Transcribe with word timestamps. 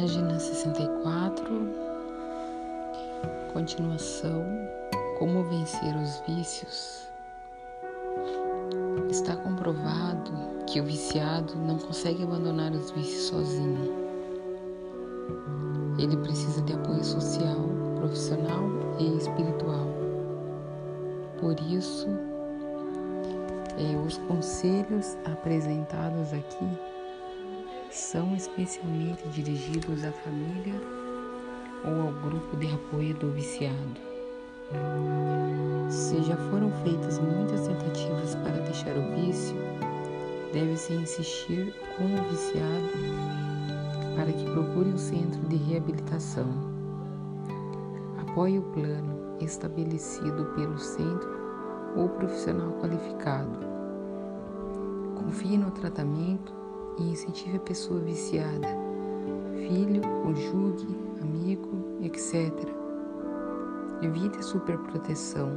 Página 0.00 0.38
64, 0.38 1.44
continuação: 3.52 4.44
Como 5.18 5.42
vencer 5.42 5.92
os 5.96 6.20
vícios. 6.20 7.08
Está 9.10 9.34
comprovado 9.34 10.30
que 10.68 10.80
o 10.80 10.84
viciado 10.84 11.56
não 11.56 11.78
consegue 11.78 12.22
abandonar 12.22 12.70
os 12.70 12.92
vícios 12.92 13.24
sozinho. 13.24 13.92
Ele 15.98 16.16
precisa 16.18 16.62
de 16.62 16.74
apoio 16.74 17.02
social, 17.02 17.58
profissional 17.96 18.70
e 19.00 19.16
espiritual. 19.16 19.88
Por 21.40 21.58
isso, 21.68 22.06
é, 23.76 23.96
os 24.06 24.16
conselhos 24.18 25.16
apresentados 25.24 26.32
aqui 26.32 26.87
são 27.98 28.34
especialmente 28.36 29.26
dirigidos 29.28 30.04
à 30.04 30.12
família 30.12 30.80
ou 31.84 32.06
ao 32.06 32.12
grupo 32.22 32.56
de 32.56 32.72
apoio 32.72 33.12
do 33.14 33.32
viciado. 33.32 34.00
Se 35.90 36.22
já 36.22 36.36
foram 36.36 36.70
feitas 36.84 37.18
muitas 37.18 37.66
tentativas 37.66 38.36
para 38.36 38.62
deixar 38.62 38.96
o 38.96 39.14
vício, 39.16 39.56
deve-se 40.52 40.92
insistir 40.92 41.74
com 41.96 42.04
o 42.04 42.30
viciado 42.30 42.88
para 44.14 44.32
que 44.32 44.44
procure 44.52 44.90
um 44.90 44.98
centro 44.98 45.40
de 45.48 45.56
reabilitação. 45.56 46.46
Apoie 48.20 48.58
o 48.58 48.62
plano 48.62 49.36
estabelecido 49.40 50.44
pelo 50.54 50.78
centro 50.78 51.36
ou 51.96 52.08
profissional 52.10 52.72
qualificado. 52.80 53.58
Confie 55.16 55.58
no 55.58 55.72
tratamento 55.72 56.57
e 56.98 57.10
incentive 57.10 57.56
a 57.56 57.60
pessoa 57.60 58.00
viciada, 58.00 58.68
filho, 59.54 60.02
conjugue, 60.22 60.86
amigo, 61.20 62.00
etc. 62.02 62.52
Evite 64.02 64.38
a 64.38 64.42
superproteção. 64.42 65.50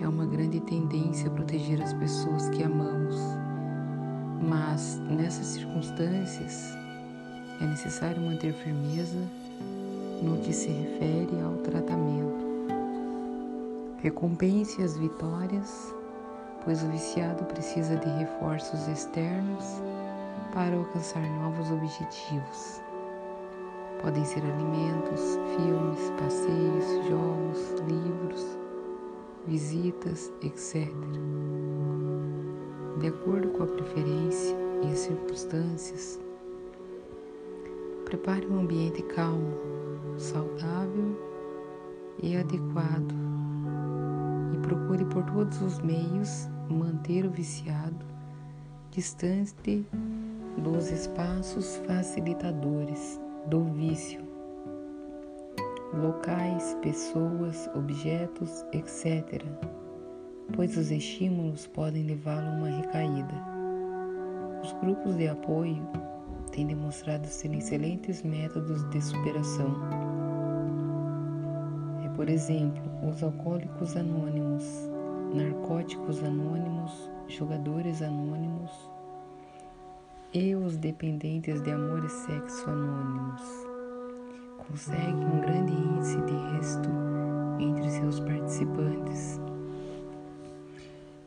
É 0.00 0.08
uma 0.08 0.24
grande 0.24 0.60
tendência 0.60 1.30
proteger 1.30 1.82
as 1.82 1.92
pessoas 1.94 2.48
que 2.50 2.62
amamos, 2.62 3.16
mas 4.48 4.98
nessas 5.10 5.46
circunstâncias 5.46 6.74
é 7.60 7.66
necessário 7.66 8.22
manter 8.22 8.52
firmeza 8.54 9.18
no 10.22 10.38
que 10.38 10.52
se 10.52 10.68
refere 10.68 11.40
ao 11.42 11.56
tratamento. 11.58 12.50
Recompense 14.02 14.82
as 14.82 14.96
vitórias, 14.96 15.94
pois 16.64 16.82
o 16.82 16.88
viciado 16.88 17.44
precisa 17.44 17.96
de 17.96 18.08
reforços 18.18 18.88
externos 18.88 19.64
para 20.52 20.76
alcançar 20.76 21.22
novos 21.40 21.70
objetivos. 21.70 22.80
Podem 24.02 24.24
ser 24.24 24.42
alimentos, 24.42 25.38
filmes, 25.56 26.10
passeios, 26.18 27.08
jogos, 27.08 27.74
livros, 27.86 28.58
visitas, 29.46 30.32
etc. 30.42 30.88
De 32.98 33.08
acordo 33.08 33.48
com 33.50 33.64
a 33.64 33.66
preferência 33.66 34.56
e 34.82 34.92
as 34.92 34.98
circunstâncias, 34.98 36.20
prepare 38.04 38.46
um 38.46 38.60
ambiente 38.60 39.02
calmo, 39.02 39.54
saudável 40.16 41.16
e 42.22 42.36
adequado 42.36 43.14
e 44.54 44.58
procure 44.58 45.04
por 45.04 45.24
todos 45.24 45.60
os 45.62 45.78
meios 45.80 46.48
manter 46.68 47.26
o 47.26 47.30
viciado 47.30 48.10
distante 48.90 49.86
dos 50.58 50.90
espaços 50.90 51.76
facilitadores 51.86 53.20
do 53.46 53.64
vício, 53.64 54.20
locais, 55.94 56.76
pessoas, 56.82 57.68
objetos, 57.74 58.64
etc., 58.72 59.42
pois 60.54 60.76
os 60.76 60.90
estímulos 60.90 61.66
podem 61.68 62.04
levá-lo 62.04 62.46
a 62.46 62.50
uma 62.50 62.68
recaída. 62.68 63.34
Os 64.62 64.72
grupos 64.74 65.16
de 65.16 65.28
apoio 65.28 65.82
têm 66.50 66.66
demonstrado 66.66 67.26
ser 67.26 67.54
excelentes 67.54 68.22
métodos 68.22 68.88
de 68.90 69.00
superação. 69.00 69.74
É, 72.04 72.08
por 72.10 72.28
exemplo, 72.28 72.82
os 73.08 73.22
alcoólicos 73.22 73.96
anônimos, 73.96 74.64
narcóticos 75.32 76.22
anônimos, 76.22 77.10
jogadores 77.28 78.02
anônimos, 78.02 78.90
e 80.32 80.54
os 80.54 80.76
dependentes 80.76 81.60
de 81.60 81.72
amor 81.72 82.04
e 82.04 82.08
sexo 82.08 82.70
anônimos 82.70 83.42
conseguem 84.58 85.24
um 85.24 85.40
grande 85.40 85.72
índice 85.72 86.20
de 86.20 86.56
êxito 86.56 86.88
entre 87.58 87.90
seus 87.90 88.20
participantes. 88.20 89.40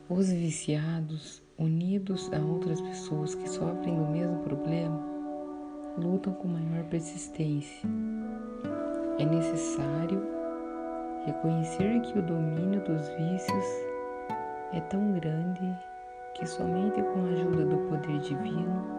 Os 0.08 0.32
viciados, 0.32 1.42
unidos 1.58 2.32
a 2.32 2.38
outras 2.38 2.80
pessoas 2.80 3.34
que 3.34 3.46
sofrem 3.46 3.94
do 3.94 4.06
mesmo 4.06 4.38
problema, 4.38 4.98
lutam 5.98 6.32
com 6.32 6.48
maior 6.48 6.84
persistência. 6.84 7.86
É 9.18 9.26
necessário 9.26 10.22
reconhecer 11.26 12.00
que 12.00 12.18
o 12.18 12.22
domínio 12.22 12.80
dos 12.84 13.06
vícios 13.08 13.64
é 14.72 14.80
tão 14.88 15.12
grande 15.12 15.76
que 16.34 16.46
somente 16.46 17.02
com 17.02 17.20
a 17.20 17.28
ajuda 17.28 17.66
do 17.66 17.76
poder 17.88 18.18
divino 18.20 18.93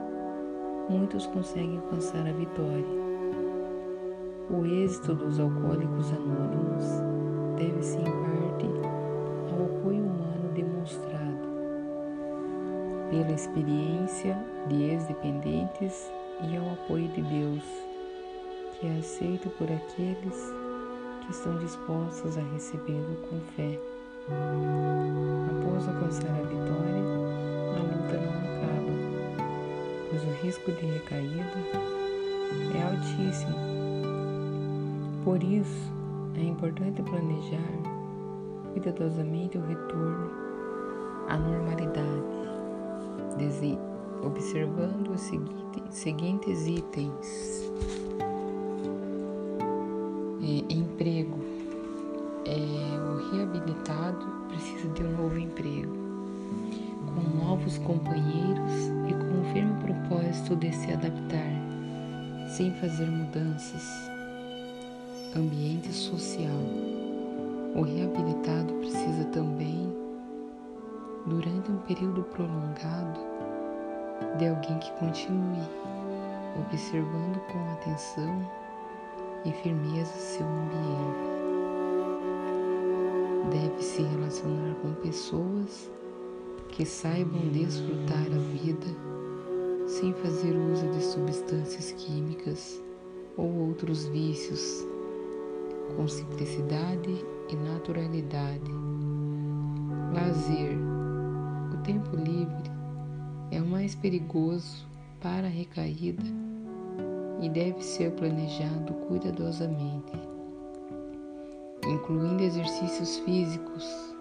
muitos 0.90 1.26
conseguem 1.28 1.78
alcançar 1.78 2.28
a 2.28 2.32
vitória. 2.32 3.06
O 4.50 4.66
êxito 4.66 5.16
dos 5.16 5.40
alcoólicos 5.40 6.12
anônimos 6.12 6.84
deve-se 7.58 7.98
em 7.98 8.04
parte 8.04 8.68
ao 9.52 9.66
apoio 9.66 10.04
humano 10.04 10.50
demonstrado 10.54 11.46
pela 13.10 13.32
experiência 13.32 14.38
de 14.68 14.84
ex-dependentes 14.84 16.12
e 16.44 16.58
ao 16.58 16.74
apoio 16.74 17.08
de 17.10 17.22
Deus, 17.22 17.64
que 18.74 18.88
é 18.88 19.00
aceito 19.00 19.50
por 19.58 19.72
aqueles 19.72 20.54
que 21.22 21.32
estão 21.32 21.58
dispostos 21.58 22.38
a 22.38 22.42
recebê-lo 22.54 23.16
com 23.30 23.40
fé. 23.56 23.80
Após 25.50 25.88
alcançar 25.88 26.30
a 26.30 26.44
vitória, 26.44 27.55
o 30.28 30.44
risco 30.44 30.72
de 30.72 30.86
recaída 30.86 31.44
é 32.74 32.82
altíssimo. 32.84 33.56
Por 35.24 35.44
isso, 35.44 35.92
é 36.36 36.44
importante 36.44 37.02
planejar 37.02 37.96
cuidadosamente 38.74 39.58
o 39.58 39.62
retorno 39.62 40.30
à 41.30 41.38
normalidade, 41.38 42.06
observando 44.24 45.12
os 45.12 45.22
seguintes 45.90 46.68
itens: 46.68 47.72
é, 50.42 50.74
emprego. 50.74 51.40
É, 52.48 53.00
o 53.00 53.32
reabilitado 53.32 54.24
precisa 54.50 54.88
de 54.90 55.04
um 55.04 55.18
novo 55.18 55.40
emprego, 55.40 56.05
novos 57.66 57.78
companheiros 57.80 58.92
e 59.10 59.14
com 59.14 59.42
o 59.42 59.54
firme 59.54 59.74
propósito 59.82 60.56
de 60.56 60.72
se 60.72 60.94
adaptar, 60.94 61.52
sem 62.48 62.72
fazer 62.76 63.08
mudanças. 63.08 64.12
Ambiente 65.36 65.92
social. 65.92 66.62
O 67.76 67.82
reabilitado 67.82 68.72
precisa 68.76 69.26
também, 69.32 69.92
durante 71.26 71.72
um 71.72 71.78
período 71.80 72.24
prolongado, 72.24 73.20
de 74.38 74.48
alguém 74.48 74.78
que 74.78 74.92
continue 74.94 75.68
observando 76.60 77.40
com 77.52 77.74
atenção 77.74 78.50
e 79.44 79.52
firmeza 79.52 80.14
seu 80.14 80.46
ambiente 80.46 81.36
deve 83.52 83.84
se 83.84 84.02
relacionar 84.02 84.74
com 84.82 84.94
pessoas 84.96 85.92
que 86.76 86.86
saibam 86.86 87.50
desfrutar 87.52 88.28
a 88.28 88.40
vida 88.54 88.86
sem 89.88 90.14
fazer 90.14 90.54
uso 90.56 90.88
de 90.90 91.02
substâncias 91.02 91.92
químicas 91.94 92.84
ou 93.38 93.68
outros 93.68 94.06
vícios, 94.08 94.86
com 95.96 96.08
simplicidade 96.08 97.26
e 97.50 97.56
naturalidade. 97.56 98.72
Lazer. 100.14 100.78
O 101.74 101.78
tempo 101.84 102.16
livre 102.16 102.72
é 103.52 103.62
o 103.62 103.66
mais 103.66 103.96
perigoso 103.96 104.86
para 105.22 105.48
a 105.48 105.50
recaída 105.50 106.24
e 107.42 107.50
deve 107.50 107.82
ser 107.82 108.12
planejado 108.12 108.94
cuidadosamente 109.08 110.36
incluindo 111.88 112.44
exercícios 112.44 113.20
físicos, 113.20 114.15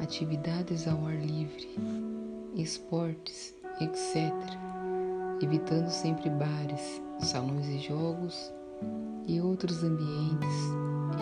atividades 0.00 0.86
ao 0.86 1.06
ar 1.06 1.16
livre, 1.16 1.68
esportes, 2.54 3.54
etc., 3.80 4.32
evitando 5.42 5.88
sempre 5.88 6.30
bares, 6.30 7.02
salões 7.20 7.66
de 7.66 7.78
jogos 7.78 8.52
e 9.26 9.40
outros 9.40 9.82
ambientes 9.82 10.72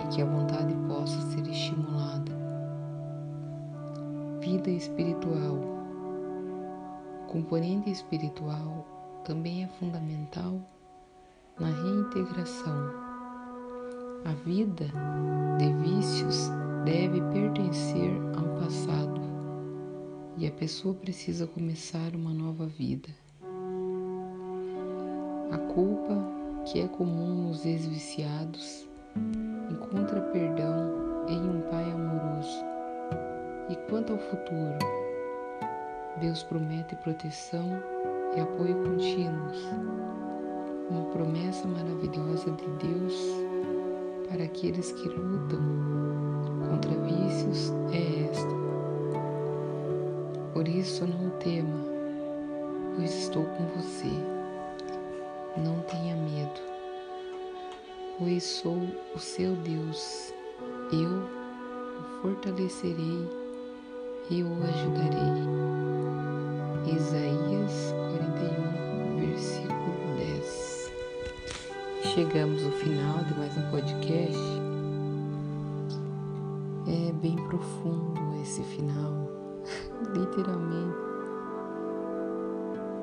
em 0.05 0.08
que 0.11 0.23
a 0.23 0.26
vontade 0.26 0.75
possa 0.88 1.20
ser 1.32 1.46
estimulada. 1.49 2.32
Vida 4.40 4.70
espiritual. 4.70 5.58
Componente 7.29 7.90
espiritual 7.90 8.87
também 9.25 9.64
é 9.64 9.69
fundamental 9.69 10.61
na 11.58 11.67
reintegração. 11.67 12.90
A 14.25 14.32
vida 14.44 14.87
de 15.58 15.72
vícios 15.82 16.50
deve 16.87 17.21
pertencer 17.33 18.12
ao 18.37 18.61
passado 18.61 19.21
e 20.38 20.47
a 20.47 20.53
pessoa 20.53 20.94
precisa 20.94 21.44
começar 21.44 22.15
uma 22.15 22.33
nova 22.33 22.65
vida. 22.65 23.09
A 25.50 25.59
culpa, 25.75 26.15
que 26.65 26.81
é 26.81 26.87
comum 26.87 27.49
nos 27.49 27.67
ex-viciados, 27.67 28.88
encontra 29.69 30.21
perdão 30.31 31.27
em 31.29 31.41
um 31.41 31.61
Pai 31.62 31.91
amoroso. 31.91 32.65
E 33.69 33.75
quanto 33.91 34.12
ao 34.12 34.19
futuro, 34.21 34.79
Deus 36.21 36.44
promete 36.44 36.94
proteção 36.97 37.82
e 38.37 38.41
apoio 38.41 38.77
contínuos. 38.85 39.59
Uma 40.89 41.06
promessa 41.06 41.67
maravilhosa 41.67 42.53
de 42.53 42.87
Deus 42.87 43.45
para 44.28 44.44
aqueles 44.44 44.93
que 44.93 45.08
lutam 45.08 45.61
contra 46.69 46.90
vícios 47.02 47.73
é 47.93 48.31
esta. 48.31 48.56
Por 50.52 50.67
isso 50.67 51.06
não 51.06 51.31
tema, 51.38 51.78
pois 52.94 53.12
estou 53.14 53.44
com 53.44 53.64
você. 53.81 54.11
Não 55.56 55.81
tenha 55.82 56.14
medo, 56.17 56.61
pois 58.19 58.43
sou 58.43 58.78
o 59.14 59.19
seu 59.19 59.55
Deus. 59.56 60.32
Eu 60.93 61.11
o 61.99 62.22
fortalecerei 62.22 63.29
e 64.31 64.43
o 64.43 64.52
ajudarei. 64.64 65.56
Isaías 66.94 67.93
41, 68.19 68.66
Chegamos 72.17 72.65
ao 72.65 72.73
final 72.73 73.19
de 73.25 73.39
mais 73.39 73.55
um 73.59 73.71
podcast. 73.71 74.41
É 76.89 77.13
bem 77.13 77.37
profundo 77.37 78.41
esse 78.41 78.63
final 78.63 79.13
literalmente. 80.17 80.97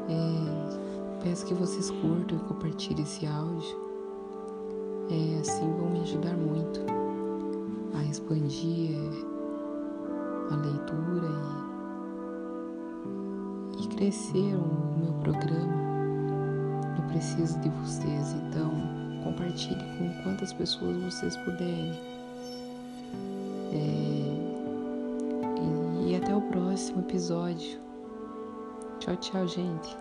É, 0.10 1.24
peço 1.24 1.46
que 1.46 1.54
vocês 1.54 1.92
curtam 1.92 2.40
e 2.40 2.42
compartilhem 2.48 3.04
esse 3.04 3.28
áudio. 3.28 3.78
É, 5.12 5.42
assim 5.42 5.72
vão 5.74 5.92
me 5.92 6.00
ajudar 6.00 6.36
muito 6.36 6.80
a 7.94 8.04
expandir 8.06 8.98
a 10.50 10.56
leitura 10.56 11.30
e, 13.78 13.84
e 13.84 13.88
crescer 13.90 14.56
o 14.56 14.98
meu 15.00 15.14
programa. 15.22 15.93
Eu 17.04 17.10
preciso 17.10 17.60
de 17.60 17.70
vocês, 17.70 18.34
então 18.34 18.72
compartilhe 19.24 19.84
com 19.98 20.24
quantas 20.24 20.54
pessoas 20.54 20.98
vocês 20.98 21.36
puderem. 21.38 21.94
É, 23.72 24.24
e 26.08 26.16
até 26.16 26.36
o 26.36 26.42
próximo 26.42 27.02
episódio. 27.02 27.80
Tchau, 29.00 29.16
tchau, 29.18 29.48
gente. 29.48 29.98